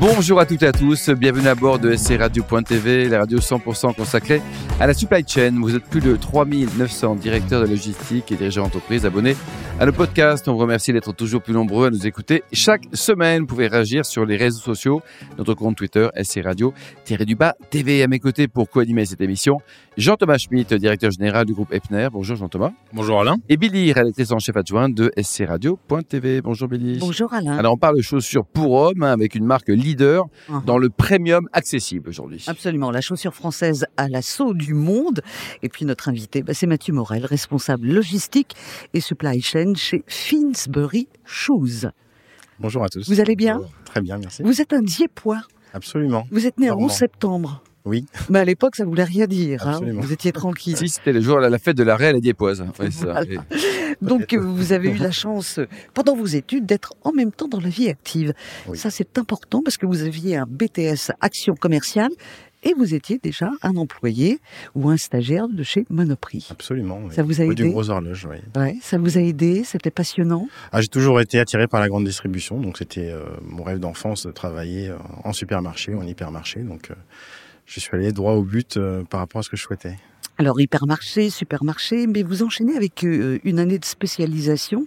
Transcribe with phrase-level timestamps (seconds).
[0.00, 3.94] Bonjour à toutes et à tous, bienvenue à bord de SC Radio.tv, la radio 100%
[3.94, 4.40] consacrée
[4.80, 5.60] à la supply chain.
[5.60, 9.36] Vous êtes plus de 3900 directeurs de logistique et dirigeants d'entreprise abonnés
[9.78, 10.48] à nos podcasts.
[10.48, 13.40] On vous remercie d'être toujours plus nombreux à nous écouter chaque semaine.
[13.40, 15.02] Vous pouvez réagir sur les réseaux sociaux,
[15.36, 16.72] notre compte Twitter SC Radio,
[17.26, 19.58] du bas TV à mes côtés pour co-animer cette émission.
[19.98, 22.08] Jean-Thomas Schmitt, directeur général du groupe Epner.
[22.10, 22.70] Bonjour Jean-Thomas.
[22.94, 23.36] Bonjour Alain.
[23.50, 26.40] Et Billy, rédactrice en chef adjointe de SC Radio.tv.
[26.40, 26.98] Bonjour Billy.
[26.98, 27.58] Bonjour Alain.
[27.58, 30.64] Alors on parle de chaussures pour hommes hein, avec une marque leader uh-huh.
[30.64, 32.44] dans le premium accessible aujourd'hui.
[32.46, 35.20] Absolument, la chaussure française à l'assaut du monde.
[35.62, 38.54] Et puis notre invité, bah, c'est Mathieu Morel, responsable logistique
[38.94, 41.90] et supply chain chez Finsbury Shoes.
[42.58, 43.08] Bonjour à tous.
[43.08, 44.42] Vous allez bien Très bien, merci.
[44.42, 45.42] Vous êtes un Diepois.
[45.72, 46.26] Absolument.
[46.30, 47.62] Vous êtes né en 11 septembre.
[47.84, 48.06] Oui.
[48.28, 49.66] Mais à l'époque, ça voulait rien dire.
[49.66, 49.80] Hein.
[49.94, 50.76] Vous étiez tranquille.
[50.76, 52.64] Si, c'était le jour de la fête de la Réelle à Diepoise.
[54.02, 55.60] Donc, vous avez eu la chance,
[55.94, 58.32] pendant vos études, d'être en même temps dans la vie active.
[58.74, 62.10] Ça, c'est important parce que vous aviez un BTS Action commerciale
[62.62, 64.40] et vous étiez déjà un employé
[64.74, 66.48] ou un stagiaire de chez Monoprix.
[66.50, 67.10] Absolument.
[67.10, 67.54] Ça vous a aidé.
[67.54, 68.36] Du gros horloge, oui.
[68.54, 69.64] Ouais, ça vous a aidé.
[69.64, 70.46] C'était passionnant.
[70.72, 74.26] Ah, j'ai toujours été attiré par la grande distribution, donc c'était euh, mon rêve d'enfance
[74.26, 76.60] de travailler euh, en supermarché, en hypermarché.
[76.60, 76.94] Donc, euh,
[77.70, 79.96] je suis allé droit au but euh, par rapport à ce que je souhaitais.
[80.38, 84.86] Alors hypermarché, supermarché, mais vous enchaînez avec euh, une année de spécialisation,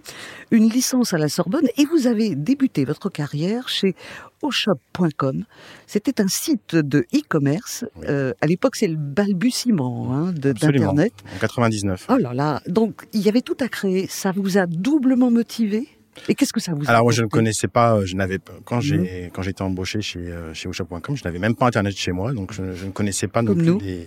[0.50, 3.94] une licence à la Sorbonne et vous avez débuté votre carrière chez
[4.42, 5.44] oshop.com.
[5.86, 7.84] C'était un site de e-commerce.
[8.08, 11.14] Euh, à l'époque, c'est le balbutiement hein, d'Internet.
[11.36, 12.06] En 99.
[12.10, 14.08] Oh là là, donc il y avait tout à créer.
[14.08, 15.88] Ça vous a doublement motivé?
[16.28, 18.80] Et qu'est-ce que ça vous Alors moi je ne connaissais pas, euh, je n'avais quand
[18.80, 19.30] j'ai mhm.
[19.32, 22.52] quand j'étais embauché chez euh, chez Ocha.com, je n'avais même pas internet chez moi, donc
[22.52, 24.06] je, ne connaissais pas non plus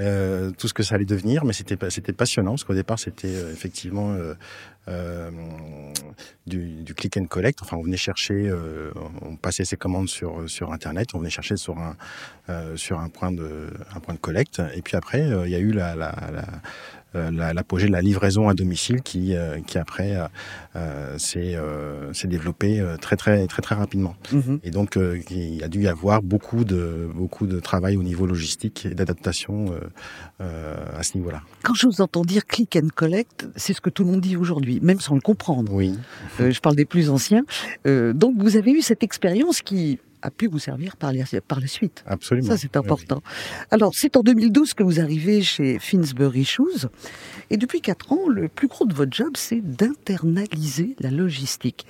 [0.00, 3.32] euh, tout ce que ça allait devenir, mais c'était c'était passionnant parce qu'au départ c'était
[3.52, 4.16] effectivement
[4.88, 5.30] euh,
[6.46, 7.60] du, du, click and collect.
[7.62, 8.52] Enfin, on venait chercher,
[9.22, 11.96] on passait ses commandes sur sur internet, on venait chercher sur un
[12.76, 14.60] sur un point de un point de collecte.
[14.74, 16.44] Et puis après, il y a eu la, la, la
[17.14, 20.16] l'apogée de la livraison à domicile qui, euh, qui après
[20.76, 21.56] euh, s'est
[22.12, 24.14] s'est développé très très très très rapidement.
[24.32, 24.60] Mhm.
[24.62, 24.98] Et donc
[25.30, 29.74] il a dû y avoir beaucoup de beaucoup de travail au niveau logistique et d'adaptation
[30.40, 31.42] à ce niveau-là.
[31.62, 34.36] Quand je vous entends dire click and collect, c'est ce que tout le monde dit
[34.36, 35.72] aujourd'hui, même sans le comprendre.
[35.72, 35.94] Oui.
[36.38, 37.44] je parle des plus anciens.
[37.84, 41.66] donc vous avez eu cette expérience qui a pu vous servir par la, par la
[41.66, 42.04] suite.
[42.06, 42.48] Absolument.
[42.48, 43.22] Ça, c'est important.
[43.70, 46.88] Alors, c'est en 2012 que vous arrivez chez Finsbury Shoes.
[47.50, 51.86] Et depuis quatre ans, le plus gros de votre job, c'est d'internaliser la logistique.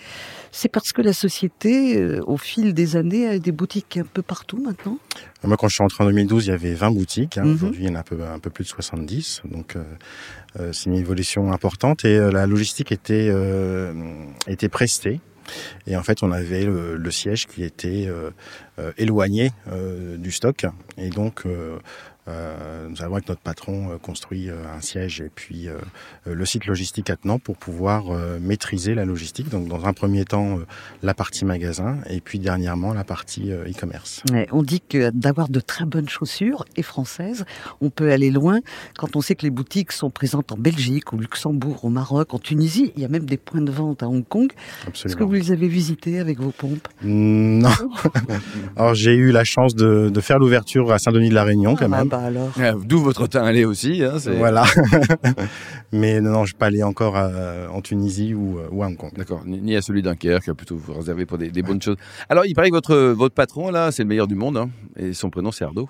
[0.50, 4.22] C'est parce que la société, euh, au fil des années, a des boutiques un peu
[4.22, 4.98] partout maintenant?
[5.44, 7.38] Moi, quand je suis entré en 2012, il y avait 20 boutiques.
[7.38, 7.44] Hein.
[7.44, 7.54] Mhm.
[7.54, 9.42] Aujourd'hui, il y en a un peu, un peu plus de 70.
[9.44, 9.84] Donc, euh,
[10.58, 12.04] euh, c'est une évolution importante.
[12.04, 13.32] Et la logistique était,
[14.46, 15.20] était prestée.
[15.86, 18.30] Et en fait, on avait le, siège qui était euh,
[18.78, 20.64] euh, éloigné euh, du stock.
[20.96, 21.44] Et donc,
[22.28, 25.68] euh, nous avons avec notre patron euh, construit euh, un siège et puis
[26.24, 28.04] le site logistique attenant pour pouvoir
[28.40, 29.48] maîtriser la logistique.
[29.48, 30.58] Donc dans un premier temps
[31.02, 34.22] la partie magasin et puis dernièrement la partie e-commerce.
[34.52, 37.44] on dit que d'avoir de très bonnes chaussures et françaises,
[37.80, 38.60] on peut aller loin
[38.96, 42.38] quand on sait que les boutiques sont présentes en Belgique, au Luxembourg, au Maroc, en
[42.38, 42.92] Tunisie.
[42.96, 44.52] Il y a même des points de vente à Hong Kong.
[44.88, 46.88] Est-ce que vous les avez visités avec vos pompes?
[47.02, 47.70] Non.
[48.76, 51.90] Alors j'ai eu la chance de, de faire l'ouverture à Saint-Denis de la Réunion quand
[51.92, 52.11] ah, même.
[52.12, 52.50] Bah alors.
[52.60, 54.04] Ah, d'où votre teint allé aussi.
[54.04, 54.64] Hein, voilà.
[55.92, 59.12] Mais non, je ne pas allé encore en Tunisie ou, ou, à Hong Kong.
[59.16, 59.42] D'accord.
[59.46, 61.96] Ni à celui d'Unkerque, plutôt réservé pour des, bonnes choses.
[62.28, 64.58] Alors, il paraît que votre, votre patron, là, c'est le meilleur du monde.
[64.58, 65.88] Hein, et son prénom, c'est Ardo.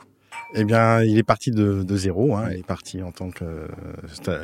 [0.55, 2.37] Eh bien, il est parti de, de zéro.
[2.37, 2.49] Hein.
[2.51, 3.45] Il est parti en tant que,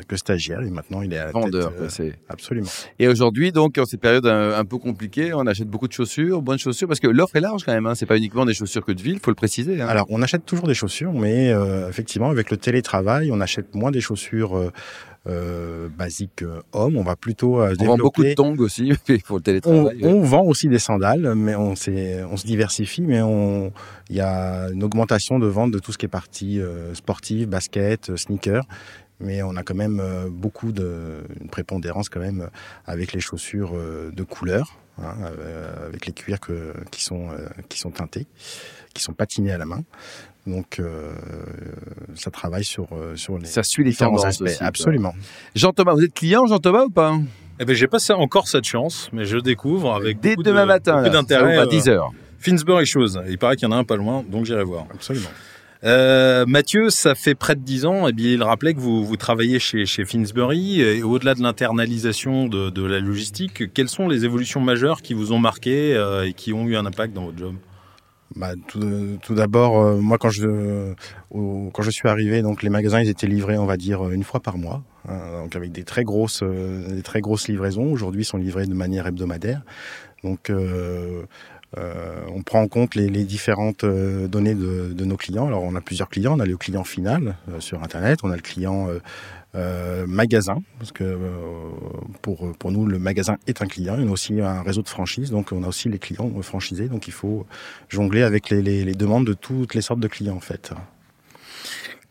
[0.07, 1.71] que stagiaire et maintenant il est à vendeur.
[1.79, 2.67] Euh, c'est absolument.
[2.97, 6.57] Et aujourd'hui, donc, en cette période un, peu compliquée, on achète beaucoup de chaussures, bonnes
[6.57, 7.85] chaussures, parce que l'offre est large quand même.
[7.85, 7.95] Hein.
[7.95, 9.81] C'est pas uniquement des chaussures que de ville, faut le préciser.
[9.81, 9.87] Hein.
[9.87, 13.91] Alors, on achète toujours des chaussures, mais euh, effectivement, avec le télétravail, on achète moins
[13.91, 14.71] des chaussures euh,
[15.89, 16.97] basique euh, homme.
[16.97, 18.93] On va plutôt euh, on vend beaucoup de tongs aussi
[19.25, 19.99] pour le télétravail.
[20.03, 21.75] On, vend aussi des sandales, mais on, on
[22.37, 23.71] se diversifie, mais on
[24.09, 26.59] il y a une augmentation de vente de tout ce qui est partie
[26.93, 28.65] sportive, basket, sneakers
[29.21, 32.49] mais on a quand même beaucoup de une prépondérance quand même
[32.85, 33.73] avec les chaussures
[34.13, 35.15] de couleur, hein,
[35.85, 37.29] avec les cuirs que, qui sont
[37.69, 38.27] qui sont teintés,
[38.93, 39.83] qui sont patinés à la main.
[40.47, 41.11] Donc, euh,
[42.15, 44.49] ça travaille sur, euh, sur les ça suit les différents aspects.
[44.59, 45.13] Absolument.
[45.55, 47.17] Jean-Thomas, vous êtes client, Jean-Thomas, ou pas?
[47.59, 51.09] Eh ben, j'ai pas encore cette chance, mais je découvre avec dès demain matin, beaucoup
[51.09, 51.57] d'intérêt.
[51.57, 52.11] À 10 heures.
[52.39, 53.19] Finsbury Shoes.
[53.27, 54.85] Il paraît qu'il y en a un pas loin, donc j'irai voir.
[54.93, 55.29] Absolument.
[55.85, 59.17] Euh, Mathieu, ça fait près de dix ans, et bien il rappelait que vous, vous
[59.17, 65.01] travaillez chez, chez Finsbury, au-delà de l'internalisation de, la logistique, quelles sont les évolutions majeures
[65.01, 67.55] qui vous ont marqué euh, et qui ont eu un impact dans votre job?
[68.35, 70.93] Bah, tout, tout d'abord, euh, moi quand je
[71.31, 74.39] quand je suis arrivé, donc les magasins ils étaient livrés, on va dire une fois
[74.39, 77.91] par mois, hein, donc avec des très grosses des très grosses livraisons.
[77.91, 79.61] Aujourd'hui, ils sont livrés de manière hebdomadaire.
[80.23, 80.51] Donc
[81.77, 85.47] euh, on prend en compte les, différentes euh, données de, nos clients.
[85.47, 86.35] Alors on a plusieurs clients.
[86.35, 88.87] On a le client final euh, sur Internet, on a le client
[90.07, 91.17] magasin, parce que
[92.21, 93.95] pour, pour nous, le magasin est un client.
[93.97, 96.87] On a aussi un réseau de franchise, donc on a aussi les clients franchisés.
[96.87, 97.45] Donc il faut
[97.87, 100.71] jongler avec les, demandes de toutes les sortes de clients en fait.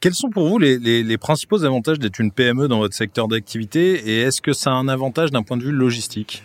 [0.01, 3.27] Quels sont pour vous les, les, les principaux avantages d'être une PME dans votre secteur
[3.27, 4.09] d'activité?
[4.09, 6.45] Et est-ce que ça a un avantage d'un point de vue logistique?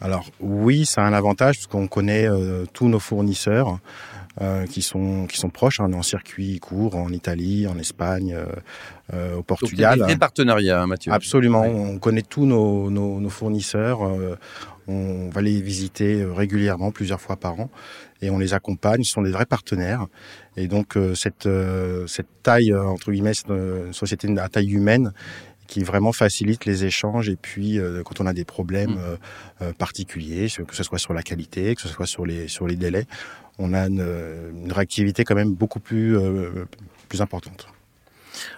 [0.00, 3.78] Alors oui, ça a un avantage parce qu'on connaît euh, tous nos fournisseurs
[4.40, 5.80] euh, qui sont qui sont proches.
[5.80, 8.46] Hein, en circuit court en Italie, en Espagne, euh,
[9.12, 9.98] euh au Portugal.
[9.98, 11.12] Donc, des partenariats, hein, Mathieu.
[11.12, 11.62] Absolument.
[11.62, 14.00] On connaît tous nos, nos, nos fournisseurs.
[14.88, 17.70] on va les visiter régulièrement, plusieurs fois par an,
[18.22, 19.04] et on les accompagne.
[19.04, 20.06] Ce sont des vrais partenaires.
[20.56, 21.48] Et donc cette
[22.06, 25.12] cette taille entre guillemets, cette société à taille humaine
[25.70, 28.98] qui vraiment facilite les échanges et puis euh, quand on a des problèmes mm.
[28.98, 29.16] euh,
[29.62, 32.74] euh, particuliers, que ce soit sur la qualité, que ce soit sur les sur les
[32.74, 33.06] délais,
[33.56, 34.04] on a une,
[34.64, 36.18] une réactivité quand même beaucoup plus
[37.08, 37.68] plus importante.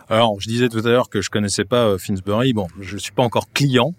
[0.09, 2.55] Alors, je disais tout à l'heure que je connaissais pas Finsbury.
[2.55, 3.95] Bon, je suis pas encore client,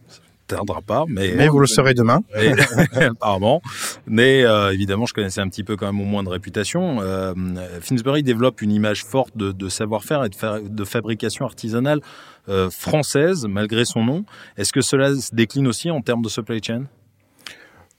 [0.47, 2.21] tardera pas, mais mais vous le serez demain.
[2.95, 3.61] apparemment.
[4.07, 7.01] Mais euh, évidemment, je connaissais un petit peu quand même au moins de réputation.
[7.01, 7.33] Euh,
[7.81, 12.01] Finsbury développe une image forte de, de savoir-faire et de, de, fabrication artisanale
[12.49, 14.25] euh, française malgré son nom.
[14.57, 16.83] Est-ce que cela se décline aussi en termes de supply chain?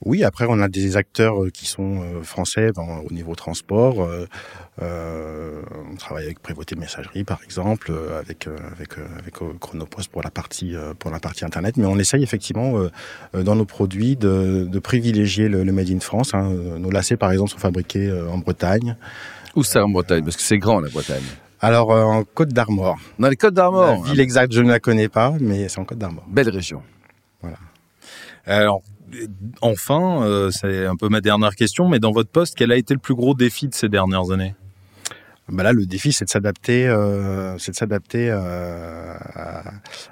[0.05, 4.03] Oui, après on a des acteurs euh, qui sont euh, français au niveau transport.
[4.03, 4.27] Euh,
[4.83, 10.75] euh, on travaille avec Prévoté Messagerie par exemple, avec avec avec Chronopost pour la partie
[10.99, 11.77] pour la partie internet.
[11.77, 12.75] Mais on essaye effectivement
[13.33, 16.35] dans nos produits de, de privilégier le, le, made in France.
[16.35, 16.51] Hein.
[16.79, 18.97] Nos lacets par exemple sont fabriqués en Bretagne.
[19.55, 20.25] Où ça en Bretagne?
[20.25, 21.23] Parce que c'est grand la Bretagne.
[21.61, 22.99] Alors en Côte d'Armor.
[23.19, 24.03] Dans les Côtes d'Armor.
[24.05, 26.25] La ville exacte, je ne la connais pas, mais c'est en Côte d'Armor.
[26.29, 26.83] Belle région.
[27.41, 27.59] Voilà.
[28.47, 28.83] Alors
[29.61, 32.95] enfin, euh, c'est un peu ma dernière question, mais dans votre poste, quel a été
[32.95, 34.55] le plus gros défi de ces dernières années?
[35.51, 39.63] Bah là, le défi, c'est de s'adapter, euh, c'est de s'adapter euh, à,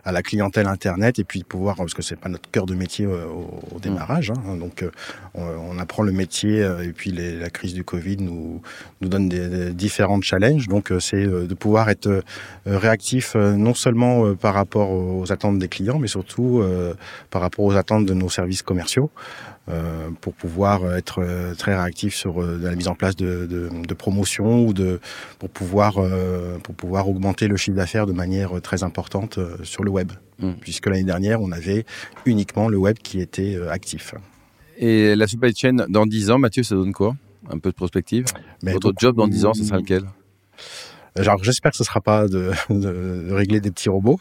[0.05, 2.75] à, la clientèle internet et puis de pouvoir, parce que c'est pas notre cœur de
[2.75, 4.31] métier euh, au, au, démarrage.
[4.31, 4.91] Hein, donc, euh,
[5.33, 8.61] on, on, apprend le métier euh, et puis les, la crise du Covid nous
[9.01, 10.69] nous donne des, des différents challenges.
[10.69, 12.23] Donc, c'est de pouvoir être
[12.67, 16.63] réactif non seulement par rapport aux attentes des clients, mais surtout
[17.31, 19.11] par rapport aux attentes de nos services commerciaux.
[19.69, 23.71] Euh, pour pouvoir être euh, très réactif sur euh, la mise en place de, de,
[23.87, 24.99] de promotions ou de
[25.39, 26.01] pour pouvoir
[26.65, 30.11] pour pouvoir augmenter le chiffre d'affaires de manière très importante sur le web,
[30.41, 30.53] mmh.
[30.61, 31.85] puisque l'année dernière on avait
[32.27, 34.15] uniquement le web qui était actif.
[34.79, 37.15] Et la supply chain dans 10 ans, Mathieu, ça donne quoi?
[37.49, 38.25] Un peu de prospective?
[38.65, 40.03] Mais Votre job dans 10 ans, ce sera lequel?
[41.17, 42.75] Genre, j'espère que ce sera pas de, de,
[43.29, 44.19] de, régler des petits robots,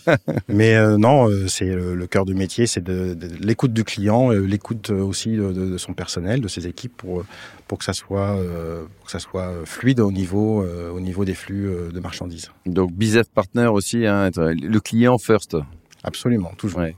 [0.48, 3.82] mais euh, non, euh, c'est le, le, cœur du métier, c'est de, de l'écoute du
[3.82, 7.24] client, euh, l'écoute aussi de, son personnel, de ses équipes, pour
[7.66, 8.36] pour que ça soit
[8.98, 12.50] pour que ça soit fluide au niveau au niveau des flux de marchandises.
[12.66, 15.56] Donc business partner aussi, hein, le client first.
[16.04, 16.80] Absolument, toujours.
[16.80, 16.96] Ouais.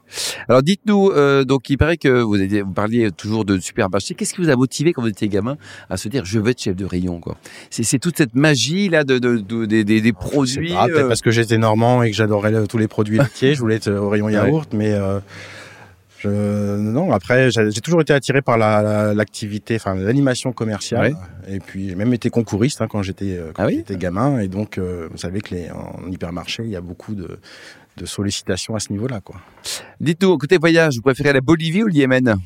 [0.49, 4.15] Alors dites-nous, euh, donc il paraît que vous, avez, vous parliez toujours de supermarché.
[4.15, 5.57] Qu'est-ce qui vous a motivé quand vous étiez gamin
[5.89, 7.37] à se dire je veux être chef de rayon quoi?
[7.71, 10.73] C'est toute cette magie là de, de, de, de des, des produits.
[10.73, 11.09] Pas, euh...
[11.09, 13.55] parce que j'étais normand et que j'adorais tous les produits laitiers.
[13.55, 14.79] je voulais être au rayon yaourt, ouais.
[14.79, 15.21] mais euh,
[16.19, 17.13] je, non.
[17.13, 21.15] Après, j'ai toujours été attiré par l'activité, la, enfin l'animation commerciale.
[21.47, 21.55] Ouais.
[21.57, 24.41] Et puis j'ai même été concouriste hein, quand j'étais euh, ah oui gamin.
[24.41, 27.39] Et donc, euh, vous savez que les en hypermarché, il y a beaucoup de
[27.97, 29.21] de sollicitations à ce niveau-là.
[29.21, 29.37] quoi.
[30.01, 32.37] Dites-nous, côté voyage, vous préférez la Bolivie ou le Yémen?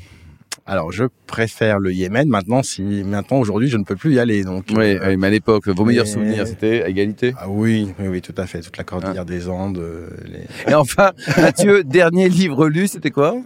[0.67, 2.29] Alors, je préfère le Yémen.
[2.29, 4.45] Maintenant, si maintenant aujourd'hui, je ne peux plus y aller.
[4.45, 7.35] Donc, oui, euh, mais à l'époque, vos meilleurs souvenirs, c'était à égalité?
[7.37, 8.61] Ah oui, oui, oui, tout à fait.
[8.61, 9.25] Toute la cordillère ah.
[9.25, 9.83] des Andes.
[10.27, 10.71] Les...
[10.71, 13.37] Et enfin, Mathieu, dernier livre lu, c'était quoi?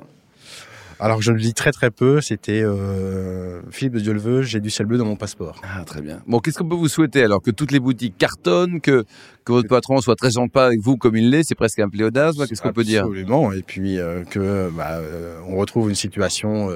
[1.05, 4.59] Alors je le lis très très peu, c'était euh, Philippe de Dieu le veut, j'ai
[4.59, 5.61] du ciel bleu dans mon passeport.
[5.63, 6.23] Ah très bien.
[6.27, 9.05] Bon, qu'est-ce qu'on peut vous souhaiter alors que toutes les boutiques cartonnent, que
[9.45, 12.47] que votre patron soit très sympa avec vous comme il l'est, c'est presque un pléonasme,
[12.47, 13.03] qu'est-ce qu'on peut dire?
[13.03, 16.71] Absolument, et puis euh, que bah, euh, on retrouve une situation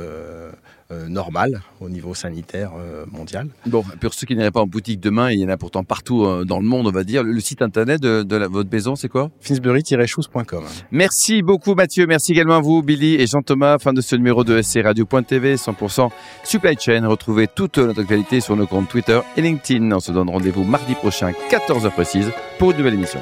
[0.91, 2.73] euh, normal au niveau sanitaire
[3.11, 3.49] mondial.
[3.67, 6.45] Bon, pour ceux qui n'iraient pas en boutique demain, il y en a pourtant partout
[6.45, 7.23] dans le monde, on va dire.
[7.23, 9.31] Le, site internet de, votre maison, c'est quoi?
[9.41, 10.65] Finsbury-shoes.com.
[10.91, 13.79] Merci beaucoup Mathieu, merci également à vous Billy et Jean-Thomas.
[13.79, 16.11] Fin de ce numéro de SC Radio.tv 100%
[16.45, 17.07] Supply Chain.
[17.07, 19.93] Retrouvez toute notre actualité sur nos comptes Twitter et LinkedIn.
[19.93, 23.21] On se donne rendez-vous mardi prochain, 14h précise, pour une nouvelle émission.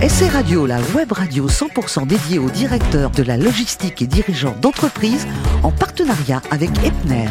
[0.00, 5.26] SC Radio, la web radio 100% dédiée aux directeurs de la logistique et dirigeants d'entreprise
[5.64, 7.30] en partenariat avec Epner.